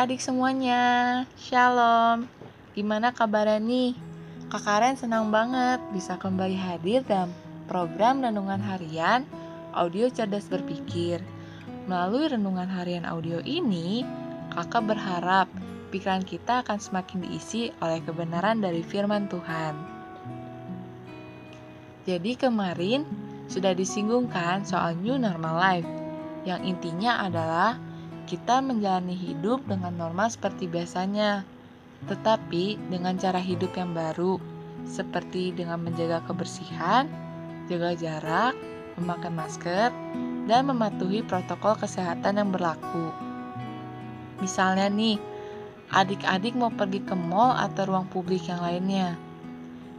adik-adik 0.00 0.24
semuanya, 0.24 0.82
Shalom. 1.36 2.24
Gimana 2.72 3.12
kabarnya 3.12 3.60
nih? 3.60 3.92
Kak 4.48 4.64
Karen 4.64 4.96
senang 4.96 5.28
banget 5.28 5.76
bisa 5.92 6.16
kembali 6.16 6.56
hadir 6.56 7.04
dalam 7.04 7.28
program 7.68 8.24
Renungan 8.24 8.64
Harian 8.64 9.28
Audio 9.76 10.08
Cerdas 10.08 10.48
Berpikir. 10.48 11.20
Melalui 11.84 12.32
Renungan 12.32 12.64
Harian 12.72 13.04
Audio 13.04 13.44
ini, 13.44 14.00
kakak 14.56 14.88
berharap 14.88 15.52
pikiran 15.92 16.24
kita 16.24 16.64
akan 16.64 16.80
semakin 16.80 17.20
diisi 17.28 17.68
oleh 17.84 18.00
kebenaran 18.00 18.64
dari 18.64 18.80
firman 18.80 19.28
Tuhan. 19.28 19.76
Jadi 22.08 22.40
kemarin 22.40 23.04
sudah 23.52 23.76
disinggungkan 23.76 24.64
soal 24.64 24.96
new 24.96 25.20
normal 25.20 25.60
life, 25.60 25.90
yang 26.48 26.64
intinya 26.64 27.20
adalah 27.20 27.89
kita 28.30 28.62
menjalani 28.62 29.18
hidup 29.18 29.58
dengan 29.66 29.90
normal 29.98 30.30
seperti 30.30 30.70
biasanya, 30.70 31.42
tetapi 32.06 32.78
dengan 32.86 33.18
cara 33.18 33.42
hidup 33.42 33.74
yang 33.74 33.90
baru, 33.90 34.38
seperti 34.86 35.50
dengan 35.50 35.82
menjaga 35.82 36.22
kebersihan, 36.30 37.10
jaga 37.66 37.90
jarak, 37.98 38.54
memakai 39.02 39.34
masker, 39.34 39.90
dan 40.46 40.62
mematuhi 40.70 41.26
protokol 41.26 41.74
kesehatan 41.74 42.38
yang 42.38 42.54
berlaku. 42.54 43.10
Misalnya 44.38 44.86
nih, 44.86 45.18
adik-adik 45.90 46.54
mau 46.54 46.70
pergi 46.70 47.02
ke 47.02 47.18
mall 47.18 47.58
atau 47.58 47.90
ruang 47.90 48.06
publik 48.14 48.46
yang 48.46 48.62
lainnya. 48.62 49.18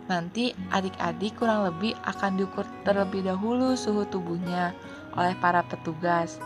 Nanti 0.08 0.56
adik-adik 0.72 1.36
kurang 1.36 1.68
lebih 1.68 2.00
akan 2.08 2.40
diukur 2.40 2.64
terlebih 2.88 3.28
dahulu 3.28 3.76
suhu 3.76 4.08
tubuhnya 4.08 4.72
oleh 5.20 5.36
para 5.44 5.68
petugas 5.68 6.40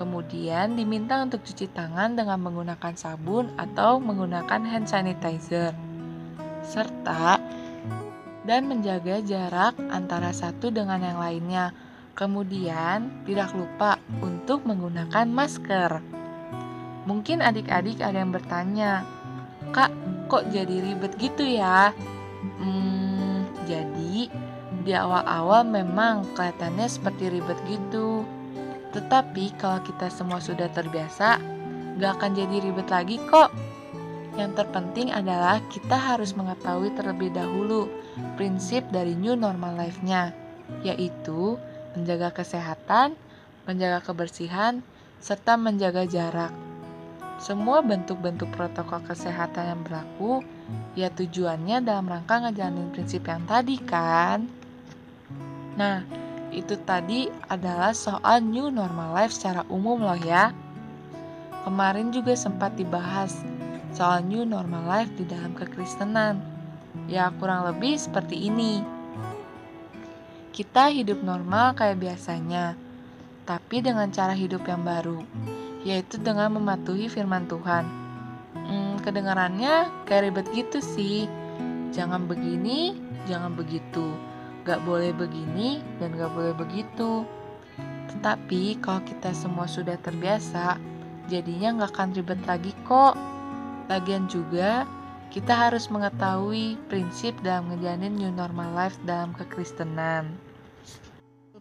Kemudian 0.00 0.74
diminta 0.74 1.20
untuk 1.22 1.44
cuci 1.46 1.70
tangan 1.72 2.18
dengan 2.18 2.40
menggunakan 2.42 2.94
sabun 2.96 3.52
atau 3.56 4.02
menggunakan 4.02 4.62
hand 4.66 4.86
sanitizer. 4.88 5.72
Serta 6.62 7.38
dan 8.42 8.66
menjaga 8.66 9.22
jarak 9.22 9.78
antara 9.90 10.34
satu 10.34 10.74
dengan 10.74 10.98
yang 11.02 11.18
lainnya. 11.18 11.70
Kemudian, 12.12 13.24
tidak 13.24 13.56
lupa 13.56 13.96
untuk 14.20 14.68
menggunakan 14.68 15.26
masker. 15.32 16.04
Mungkin 17.08 17.40
adik-adik 17.40 18.04
ada 18.04 18.20
yang 18.20 18.30
bertanya, 18.30 19.02
"Kak, 19.72 19.90
kok 20.28 20.44
jadi 20.52 20.92
ribet 20.92 21.16
gitu 21.16 21.42
ya?" 21.42 21.96
Hmm, 22.60 23.48
jadi 23.64 24.28
di 24.82 24.92
awal-awal 24.92 25.62
memang 25.64 26.26
kelihatannya 26.34 26.86
seperti 26.90 27.32
ribet 27.32 27.58
gitu. 27.70 28.26
Tetapi 28.92 29.56
kalau 29.56 29.80
kita 29.80 30.12
semua 30.12 30.38
sudah 30.38 30.68
terbiasa, 30.68 31.40
gak 31.96 32.12
akan 32.20 32.30
jadi 32.36 32.56
ribet 32.60 32.88
lagi 32.92 33.16
kok. 33.28 33.52
Yang 34.36 34.64
terpenting 34.64 35.12
adalah 35.12 35.60
kita 35.68 35.96
harus 35.96 36.32
mengetahui 36.32 36.92
terlebih 36.96 37.32
dahulu 37.36 37.88
prinsip 38.36 38.84
dari 38.88 39.12
new 39.12 39.36
normal 39.36 39.76
life-nya, 39.76 40.32
yaitu 40.80 41.60
menjaga 41.92 42.32
kesehatan, 42.40 43.12
menjaga 43.68 44.00
kebersihan, 44.00 44.80
serta 45.20 45.60
menjaga 45.60 46.08
jarak. 46.08 46.52
Semua 47.36 47.82
bentuk-bentuk 47.82 48.48
protokol 48.54 49.02
kesehatan 49.04 49.76
yang 49.76 49.80
berlaku, 49.84 50.46
ya 50.96 51.10
tujuannya 51.10 51.84
dalam 51.84 52.06
rangka 52.08 52.38
ngejalanin 52.48 52.88
prinsip 52.94 53.26
yang 53.28 53.44
tadi 53.44 53.76
kan. 53.82 54.46
Nah, 55.76 56.21
itu 56.52 56.76
tadi 56.84 57.32
adalah 57.48 57.96
soal 57.96 58.44
new 58.44 58.68
normal 58.68 59.16
life 59.16 59.32
secara 59.32 59.64
umum 59.72 60.04
loh 60.04 60.20
ya. 60.20 60.52
Kemarin 61.64 62.12
juga 62.12 62.36
sempat 62.36 62.76
dibahas 62.76 63.40
soal 63.96 64.20
new 64.28 64.44
normal 64.44 64.84
life 64.84 65.10
di 65.16 65.24
dalam 65.24 65.56
kekristenan. 65.56 66.44
Ya 67.08 67.32
kurang 67.40 67.64
lebih 67.64 67.96
seperti 67.96 68.52
ini. 68.52 68.84
Kita 70.52 70.92
hidup 70.92 71.24
normal 71.24 71.72
kayak 71.72 71.96
biasanya, 72.04 72.76
tapi 73.48 73.80
dengan 73.80 74.12
cara 74.12 74.36
hidup 74.36 74.68
yang 74.68 74.84
baru, 74.84 75.24
yaitu 75.88 76.20
dengan 76.20 76.52
mematuhi 76.52 77.08
firman 77.08 77.48
Tuhan. 77.48 77.88
Hmm, 78.52 79.00
kedengarannya 79.00 79.88
kayak 80.04 80.28
ribet 80.28 80.46
gitu 80.52 80.84
sih. 80.84 81.24
Jangan 81.96 82.28
begini, 82.28 82.92
jangan 83.24 83.56
begitu 83.56 84.31
gak 84.62 84.82
boleh 84.86 85.10
begini 85.14 85.82
dan 85.98 86.14
gak 86.14 86.32
boleh 86.34 86.54
begitu. 86.54 87.26
Tetapi 88.12 88.82
kalau 88.82 89.02
kita 89.02 89.34
semua 89.34 89.66
sudah 89.66 89.98
terbiasa, 89.98 90.78
jadinya 91.26 91.82
gak 91.82 91.96
akan 91.96 92.08
ribet 92.14 92.40
lagi 92.46 92.72
kok. 92.86 93.14
Lagian 93.90 94.30
juga, 94.30 94.86
kita 95.32 95.56
harus 95.56 95.88
mengetahui 95.88 96.76
prinsip 96.92 97.32
dalam 97.40 97.72
ngejalanin 97.72 98.14
new 98.14 98.32
normal 98.32 98.68
life 98.76 99.00
dalam 99.08 99.32
kekristenan. 99.32 100.28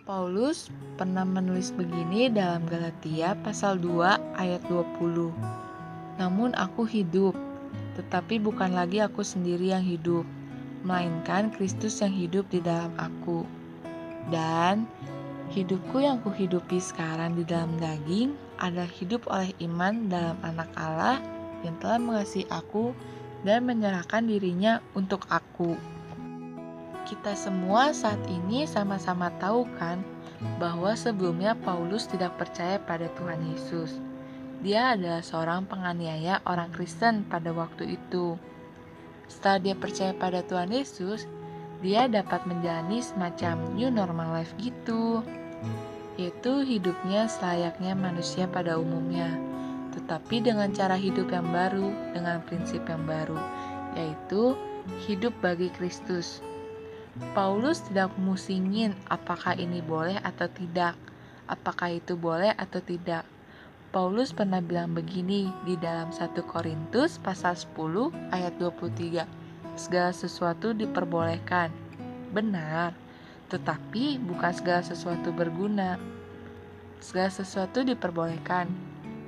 Paulus 0.02 0.68
pernah 0.98 1.24
menulis 1.24 1.72
begini 1.72 2.28
dalam 2.28 2.68
Galatia 2.68 3.38
pasal 3.46 3.80
2 3.80 4.36
ayat 4.36 4.60
20. 4.68 5.32
Namun 6.20 6.52
aku 6.58 6.84
hidup, 6.84 7.32
tetapi 7.96 8.42
bukan 8.42 8.76
lagi 8.76 9.00
aku 9.00 9.24
sendiri 9.24 9.72
yang 9.72 9.86
hidup, 9.86 10.28
melainkan 10.82 11.54
Kristus 11.54 12.02
yang 12.02 12.14
hidup 12.14 12.46
di 12.50 12.62
dalam 12.62 12.92
aku. 12.98 13.46
Dan 14.30 14.86
hidupku 15.54 16.02
yang 16.02 16.22
kuhidupi 16.22 16.78
sekarang 16.78 17.38
di 17.38 17.44
dalam 17.46 17.74
daging 17.82 18.38
adalah 18.62 18.90
hidup 18.90 19.26
oleh 19.30 19.52
iman 19.66 20.08
dalam 20.08 20.38
anak 20.46 20.70
Allah 20.78 21.18
yang 21.66 21.78
telah 21.82 21.98
mengasihi 22.02 22.46
aku 22.50 22.94
dan 23.42 23.66
menyerahkan 23.66 24.26
dirinya 24.26 24.82
untuk 24.94 25.26
aku. 25.30 25.78
Kita 27.06 27.34
semua 27.34 27.92
saat 27.92 28.22
ini 28.30 28.70
sama-sama 28.70 29.34
tahu 29.42 29.66
kan 29.82 30.06
bahwa 30.62 30.94
sebelumnya 30.94 31.58
Paulus 31.58 32.06
tidak 32.10 32.38
percaya 32.38 32.78
pada 32.78 33.10
Tuhan 33.18 33.42
Yesus. 33.54 33.98
Dia 34.62 34.94
adalah 34.94 35.26
seorang 35.26 35.66
penganiaya 35.66 36.38
orang 36.46 36.70
Kristen 36.70 37.26
pada 37.26 37.50
waktu 37.50 37.98
itu. 37.98 38.38
Setelah 39.32 39.64
dia 39.64 39.76
percaya 39.80 40.12
pada 40.12 40.44
Tuhan 40.44 40.76
Yesus, 40.76 41.24
dia 41.80 42.12
dapat 42.12 42.44
menjalani 42.44 43.00
semacam 43.00 43.56
new 43.80 43.88
normal 43.88 44.44
life 44.44 44.52
gitu, 44.60 45.24
yaitu 46.20 46.68
hidupnya 46.68 47.32
selayaknya 47.32 47.96
manusia 47.96 48.46
pada 48.52 48.76
umumnya, 48.76 49.32
tetapi 49.96 50.44
dengan 50.44 50.68
cara 50.76 51.00
hidup 51.00 51.32
yang 51.32 51.48
baru, 51.48 51.96
dengan 52.12 52.44
prinsip 52.44 52.84
yang 52.92 53.08
baru, 53.08 53.40
yaitu 53.96 54.60
hidup 55.08 55.32
bagi 55.40 55.72
Kristus. 55.72 56.44
Paulus 57.32 57.88
tidak 57.88 58.12
musingin 58.20 58.96
apakah 59.08 59.56
ini 59.56 59.80
boleh 59.80 60.20
atau 60.20 60.52
tidak, 60.52 61.00
apakah 61.48 61.92
itu 61.96 62.20
boleh 62.20 62.52
atau 62.52 62.84
tidak. 62.84 63.24
Paulus 63.92 64.32
pernah 64.32 64.64
bilang 64.64 64.96
begini 64.96 65.52
di 65.68 65.76
dalam 65.76 66.16
1 66.16 66.32
Korintus 66.48 67.20
pasal 67.20 67.60
10 67.60 68.16
ayat 68.32 68.56
23. 68.56 69.28
Segala 69.76 70.16
sesuatu 70.16 70.72
diperbolehkan. 70.72 71.68
Benar, 72.32 72.96
tetapi 73.52 74.16
bukan 74.24 74.56
segala 74.56 74.80
sesuatu 74.80 75.36
berguna. 75.36 76.00
Segala 77.04 77.36
sesuatu 77.36 77.84
diperbolehkan. 77.84 78.72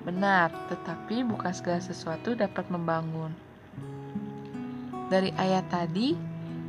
Benar, 0.07 0.55
tetapi 0.71 1.27
bukan 1.27 1.51
segala 1.51 1.83
sesuatu 1.83 2.31
dapat 2.31 2.63
membangun. 2.71 3.35
Dari 5.11 5.35
ayat 5.35 5.67
tadi, 5.67 6.15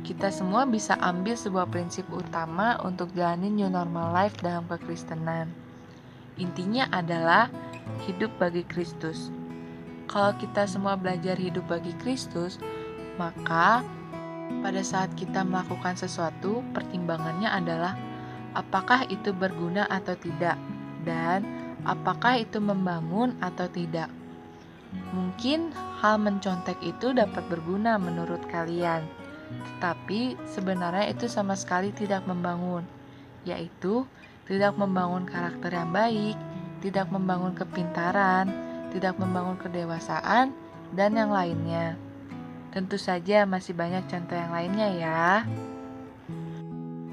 kita 0.03 0.35
semua 0.35 0.67
bisa 0.67 0.99
ambil 0.99 1.39
sebuah 1.39 1.71
prinsip 1.71 2.03
utama 2.11 2.75
untuk 2.83 3.15
jalanin 3.15 3.55
new 3.55 3.71
normal 3.71 4.11
life 4.11 4.35
dalam 4.43 4.67
kekristenan. 4.67 5.64
Intinya 6.35 6.91
adalah 6.91 7.47
hidup 8.03 8.31
bagi 8.35 8.67
Kristus. 8.67 9.31
Kalau 10.05 10.35
kita 10.37 10.67
semua 10.67 10.99
belajar 10.99 11.39
hidup 11.39 11.65
bagi 11.65 11.95
Kristus, 11.97 12.59
maka 13.15 13.81
pada 14.61 14.81
saat 14.85 15.09
kita 15.17 15.41
melakukan 15.41 15.97
sesuatu, 15.97 16.61
pertimbangannya 16.75 17.49
adalah 17.49 17.97
apakah 18.53 19.07
itu 19.09 19.33
berguna 19.33 19.89
atau 19.89 20.13
tidak, 20.19 20.59
dan 21.07 21.41
apakah 21.87 22.41
itu 22.41 22.61
membangun 22.61 23.33
atau 23.41 23.65
tidak. 23.71 24.11
Mungkin 25.11 25.75
hal 25.99 26.21
mencontek 26.21 26.79
itu 26.85 27.11
dapat 27.11 27.43
berguna 27.49 27.97
menurut 27.97 28.39
kalian, 28.47 29.03
tetapi 29.49 30.39
sebenarnya 30.47 31.11
itu 31.11 31.27
sama 31.27 31.57
sekali 31.57 31.91
tidak 31.91 32.23
membangun, 32.29 32.85
yaitu 33.43 34.07
tidak 34.45 34.77
membangun 34.77 35.25
karakter 35.25 35.73
yang 35.73 35.89
baik, 35.89 36.37
tidak 36.85 37.09
membangun 37.09 37.57
kepintaran, 37.57 38.49
tidak 38.93 39.17
membangun 39.17 39.57
kedewasaan, 39.57 40.53
dan 40.93 41.17
yang 41.17 41.33
lainnya. 41.33 41.97
Tentu 42.69 42.99
saja 42.99 43.47
masih 43.49 43.73
banyak 43.73 44.05
contoh 44.05 44.37
yang 44.37 44.53
lainnya 44.53 44.87
ya. 44.93 45.25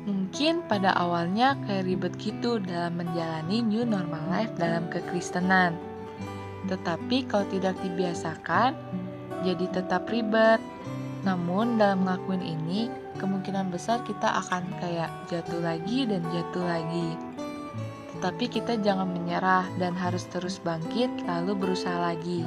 Mungkin 0.02 0.66
pada 0.66 0.92
awalnya 0.92 1.54
kayak 1.64 1.86
ribet 1.86 2.14
gitu 2.18 2.58
dalam 2.58 2.98
menjalani 2.98 3.62
new 3.62 3.86
normal 3.86 4.20
life 4.28 4.52
dalam 4.58 4.90
kekristenan. 4.90 5.78
Tetapi 6.66 7.30
kalau 7.30 7.46
tidak 7.48 7.78
dibiasakan, 7.80 8.74
jadi 9.46 9.64
tetap 9.70 10.10
ribet. 10.10 10.58
Namun 11.22 11.78
dalam 11.78 12.02
ngelakuin 12.02 12.42
ini, 12.42 12.90
kemungkinan 13.22 13.70
besar 13.70 14.02
kita 14.02 14.26
akan 14.42 14.66
kayak 14.82 15.06
jatuh 15.30 15.62
lagi 15.62 16.10
dan 16.10 16.26
jatuh 16.34 16.66
lagi. 16.66 17.14
Tetapi 18.18 18.44
kita 18.50 18.82
jangan 18.82 19.06
menyerah 19.06 19.70
dan 19.78 19.94
harus 19.94 20.26
terus 20.26 20.58
bangkit 20.58 21.10
lalu 21.22 21.54
berusaha 21.54 22.02
lagi. 22.02 22.42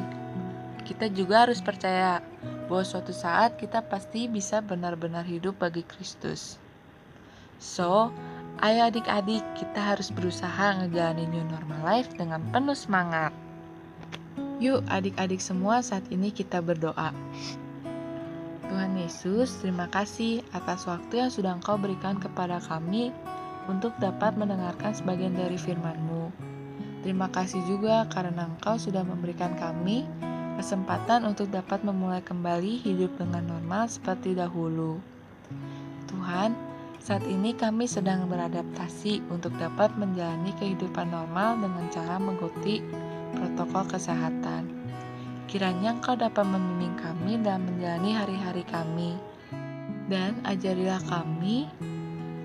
Kita 0.84 1.08
juga 1.08 1.48
harus 1.48 1.64
percaya 1.64 2.20
bahwa 2.68 2.84
suatu 2.84 3.16
saat 3.16 3.56
kita 3.56 3.80
pasti 3.88 4.28
bisa 4.28 4.60
benar-benar 4.60 5.24
hidup 5.24 5.58
bagi 5.64 5.82
Kristus. 5.88 6.60
So, 7.58 8.12
ayo 8.60 8.92
adik-adik, 8.92 9.42
kita 9.56 9.96
harus 9.96 10.12
berusaha 10.12 10.84
ngejalanin 10.84 11.32
new 11.32 11.46
normal 11.48 11.82
life 11.88 12.12
dengan 12.14 12.44
penuh 12.52 12.76
semangat. 12.76 13.32
Yuk 14.60 14.84
adik-adik 14.88 15.44
semua 15.44 15.84
saat 15.84 16.08
ini 16.12 16.32
kita 16.32 16.64
berdoa. 16.64 17.12
Tuhan 18.70 18.98
Yesus, 18.98 19.62
terima 19.62 19.86
kasih 19.88 20.42
atas 20.52 20.90
waktu 20.90 21.22
yang 21.22 21.32
sudah 21.32 21.56
Engkau 21.56 21.78
berikan 21.78 22.18
kepada 22.18 22.58
kami 22.58 23.14
untuk 23.70 23.94
dapat 24.02 24.38
mendengarkan 24.38 24.94
sebagian 24.94 25.38
dari 25.38 25.58
firman-Mu. 25.58 26.30
Terima 27.06 27.30
kasih 27.30 27.62
juga 27.70 28.10
karena 28.10 28.50
Engkau 28.50 28.82
sudah 28.82 29.06
memberikan 29.06 29.54
kami 29.58 30.10
kesempatan 30.58 31.28
untuk 31.28 31.52
dapat 31.54 31.86
memulai 31.86 32.24
kembali 32.26 32.82
hidup 32.82 33.14
dengan 33.22 33.46
normal 33.46 33.86
seperti 33.86 34.34
dahulu. 34.34 34.98
Tuhan, 36.10 36.58
saat 36.98 37.22
ini 37.30 37.54
kami 37.54 37.86
sedang 37.86 38.26
beradaptasi 38.26 39.22
untuk 39.30 39.54
dapat 39.62 39.94
menjalani 39.94 40.50
kehidupan 40.58 41.14
normal 41.14 41.62
dengan 41.62 41.86
cara 41.94 42.18
mengikuti 42.18 42.82
protokol 43.36 43.86
kesehatan. 43.86 44.75
Kiranya 45.46 45.94
Engkau 45.94 46.18
dapat 46.18 46.42
membimbing 46.42 46.98
kami 46.98 47.38
dalam 47.38 47.70
menjalani 47.70 48.12
hari-hari 48.18 48.66
kami. 48.66 49.14
Dan 50.10 50.42
ajarilah 50.42 51.02
kami 51.06 51.70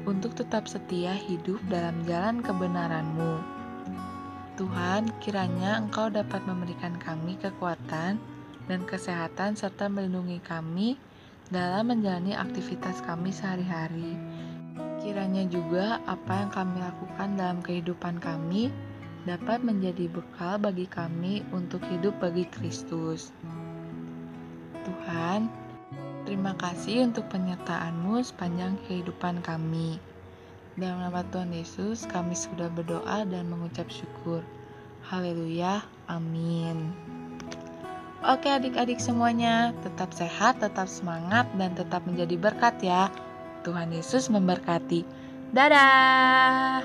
untuk 0.04 0.36
tetap 0.36 0.68
setia 0.68 1.16
hidup 1.16 1.60
dalam 1.68 1.96
jalan 2.04 2.44
kebenaran-Mu. 2.44 3.60
Tuhan, 4.60 5.08
kiranya 5.24 5.80
Engkau 5.80 6.12
dapat 6.12 6.44
memberikan 6.44 6.92
kami 7.00 7.40
kekuatan 7.40 8.20
dan 8.68 8.80
kesehatan 8.84 9.56
serta 9.56 9.88
melindungi 9.88 10.36
kami 10.44 11.00
dalam 11.48 11.88
menjalani 11.88 12.36
aktivitas 12.36 13.00
kami 13.00 13.32
sehari-hari. 13.32 14.20
Kiranya 15.00 15.48
juga 15.48 16.04
apa 16.04 16.44
yang 16.44 16.50
kami 16.52 16.76
lakukan 16.84 17.28
dalam 17.40 17.64
kehidupan 17.64 18.20
kami 18.20 18.68
dapat 19.28 19.60
menjadi 19.60 20.08
bekal 20.08 20.56
bagi 20.56 20.88
kami 20.88 21.44
untuk 21.52 21.84
hidup 21.92 22.16
bagi 22.20 22.48
Kristus. 22.48 23.32
Tuhan, 24.80 25.52
terima 26.24 26.56
kasih 26.56 27.04
untuk 27.04 27.28
penyertaan-Mu 27.28 28.24
sepanjang 28.24 28.80
kehidupan 28.88 29.44
kami. 29.44 30.00
Dalam 30.80 31.04
nama 31.04 31.20
Tuhan 31.28 31.52
Yesus, 31.52 32.08
kami 32.08 32.32
sudah 32.32 32.72
berdoa 32.72 33.28
dan 33.28 33.52
mengucap 33.52 33.90
syukur. 33.92 34.40
Haleluya, 35.04 35.84
amin. 36.08 36.94
Oke 38.20 38.52
adik-adik 38.52 39.00
semuanya, 39.00 39.72
tetap 39.80 40.12
sehat, 40.12 40.60
tetap 40.60 40.88
semangat, 40.88 41.48
dan 41.56 41.72
tetap 41.72 42.04
menjadi 42.04 42.36
berkat 42.36 42.76
ya. 42.84 43.08
Tuhan 43.64 43.92
Yesus 43.92 44.28
memberkati. 44.28 45.04
Dadah! 45.52 46.84